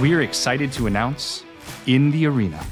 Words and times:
we 0.00 0.14
are 0.14 0.22
excited 0.22 0.72
to 0.72 0.86
announce 0.86 1.44
In 1.86 2.10
the 2.12 2.26
Arena, 2.26 2.64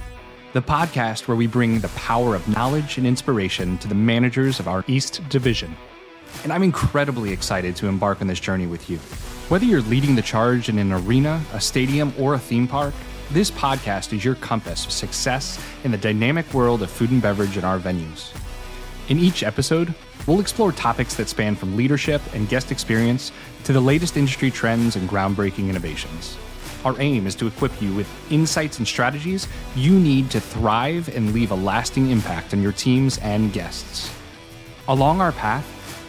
the 0.54 0.62
podcast 0.62 1.28
where 1.28 1.36
we 1.36 1.46
bring 1.46 1.78
the 1.78 1.88
power 1.88 2.34
of 2.34 2.48
knowledge 2.48 2.96
and 2.96 3.06
inspiration 3.06 3.76
to 3.78 3.88
the 3.88 3.94
managers 3.94 4.58
of 4.58 4.66
our 4.66 4.84
East 4.86 5.20
Division. 5.28 5.76
And 6.44 6.52
I'm 6.52 6.62
incredibly 6.62 7.30
excited 7.30 7.76
to 7.76 7.88
embark 7.88 8.22
on 8.22 8.26
this 8.26 8.40
journey 8.40 8.66
with 8.66 8.88
you. 8.88 8.96
Whether 9.50 9.66
you're 9.66 9.82
leading 9.82 10.16
the 10.16 10.22
charge 10.22 10.70
in 10.70 10.78
an 10.78 10.92
arena, 10.92 11.42
a 11.52 11.60
stadium, 11.60 12.14
or 12.18 12.34
a 12.34 12.38
theme 12.38 12.66
park, 12.66 12.94
this 13.30 13.50
podcast 13.50 14.14
is 14.14 14.24
your 14.24 14.36
compass 14.36 14.86
of 14.86 14.92
success 14.92 15.62
in 15.84 15.90
the 15.90 15.98
dynamic 15.98 16.52
world 16.54 16.82
of 16.82 16.90
food 16.90 17.10
and 17.10 17.20
beverage 17.20 17.58
in 17.58 17.64
our 17.64 17.78
venues. 17.78 18.32
In 19.10 19.18
each 19.18 19.42
episode, 19.42 19.94
we'll 20.26 20.40
explore 20.40 20.72
topics 20.72 21.16
that 21.16 21.28
span 21.28 21.54
from 21.54 21.76
leadership 21.76 22.22
and 22.32 22.48
guest 22.48 22.72
experience 22.72 23.30
to 23.64 23.74
the 23.74 23.80
latest 23.80 24.16
industry 24.16 24.50
trends 24.50 24.96
and 24.96 25.08
groundbreaking 25.08 25.68
innovations. 25.68 26.38
Our 26.84 26.98
aim 26.98 27.26
is 27.26 27.34
to 27.36 27.46
equip 27.46 27.80
you 27.82 27.94
with 27.94 28.08
insights 28.32 28.78
and 28.78 28.88
strategies 28.88 29.46
you 29.76 29.98
need 29.98 30.30
to 30.30 30.40
thrive 30.40 31.14
and 31.14 31.34
leave 31.34 31.50
a 31.50 31.54
lasting 31.54 32.10
impact 32.10 32.54
on 32.54 32.62
your 32.62 32.72
teams 32.72 33.18
and 33.18 33.52
guests. 33.52 34.10
Along 34.88 35.20
our 35.20 35.32
path, 35.32 35.66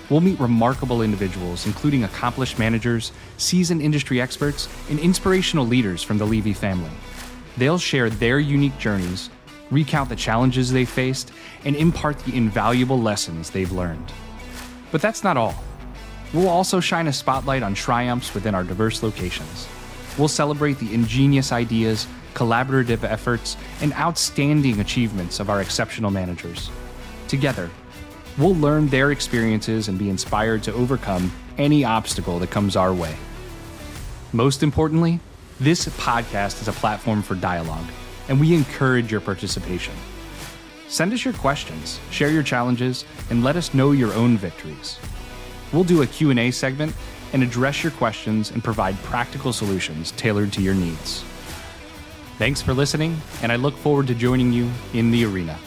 we'll 0.10 0.22
meet 0.22 0.40
remarkable 0.40 1.02
individuals, 1.02 1.66
including 1.66 2.06
accomplished 2.06 2.58
managers, 2.58 3.12
seasoned 3.38 3.82
industry 3.82 4.22
experts, 4.22 4.70
and 4.90 4.98
inspirational 5.00 5.66
leaders 5.66 6.04
from 6.04 6.18
the 6.18 6.26
Levy 6.26 6.54
family. 6.54 6.90
They'll 7.58 7.78
share 7.78 8.10
their 8.10 8.40
unique 8.40 8.78
journeys, 8.78 9.30
recount 9.72 10.08
the 10.08 10.16
challenges 10.16 10.72
they 10.72 10.86
faced, 10.86 11.34
and 11.66 11.76
impart 11.76 12.18
the 12.20 12.36
invaluable 12.36 13.00
lessons 13.00 13.50
they've 13.50 13.72
learned. 13.72 14.12
But 14.92 15.02
that's 15.02 15.24
not 15.24 15.36
all. 15.36 15.62
We'll 16.34 16.48
also 16.48 16.80
shine 16.80 17.08
a 17.08 17.14
spotlight 17.14 17.62
on 17.62 17.74
triumphs 17.74 18.34
within 18.34 18.56
our 18.56 18.64
diverse 18.64 19.04
locations. 19.04 19.68
We'll 20.22 20.28
celebrate 20.28 20.78
the 20.78 20.94
ingenious 20.94 21.52
ideas, 21.52 22.06
collaborative 22.36 23.04
efforts, 23.04 23.58
and 23.82 23.92
outstanding 23.94 24.80
achievements 24.80 25.40
of 25.40 25.50
our 25.50 25.62
exceptional 25.62 26.12
managers. 26.12 26.70
Together, 27.28 27.72
we'll 28.38 28.54
learn 28.54 28.88
their 28.90 29.10
experiences 29.10 29.88
and 29.88 29.98
be 29.98 30.12
inspired 30.12 30.62
to 30.62 30.74
overcome 30.74 31.34
any 31.58 31.84
obstacle 31.84 32.38
that 32.38 32.52
comes 32.52 32.76
our 32.76 32.94
way. 32.94 33.16
Most 34.32 34.62
importantly, 34.62 35.20
this 35.60 35.88
podcast 35.88 36.62
is 36.62 36.68
a 36.68 36.74
platform 36.74 37.24
for 37.24 37.34
dialogue, 37.34 37.90
and 38.30 38.40
we 38.40 38.54
encourage 38.54 39.12
your 39.12 39.22
participation. 39.22 39.96
Send 40.88 41.14
us 41.14 41.26
your 41.26 41.34
questions, 41.34 42.00
share 42.12 42.30
your 42.30 42.44
challenges, 42.44 43.06
and 43.32 43.44
let 43.44 43.56
us 43.56 43.74
know 43.74 43.92
your 43.92 44.14
own 44.14 44.38
victories. 44.38 45.00
We'll 45.74 45.84
do 45.84 46.04
a 46.04 46.06
Q&A 46.06 46.52
segment 46.52 46.94
and 47.34 47.44
address 47.44 47.84
your 47.84 47.92
questions 47.92 48.52
and 48.52 48.64
provide 48.64 48.96
practical 49.04 49.54
solutions 49.54 50.12
tailored 50.12 50.52
to 50.54 50.62
your 50.62 50.74
needs. 50.74 51.24
Thanks 52.38 52.62
for 52.62 52.74
listening, 52.74 53.22
and 53.42 53.52
I 53.52 53.56
look 53.56 53.76
forward 53.76 54.08
to 54.08 54.16
joining 54.16 54.52
you 54.52 54.70
in 54.94 55.12
the 55.12 55.26
arena. 55.26 55.60